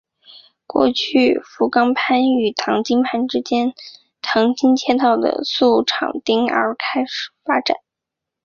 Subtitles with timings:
[0.65, 3.75] 过去为福冈藩与唐津藩之间的
[4.19, 7.77] 唐津街道的宿场町而开始发展。